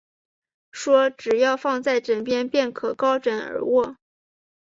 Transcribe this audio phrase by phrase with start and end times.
[0.71, 3.97] 说只要放在枕边，便可高枕而卧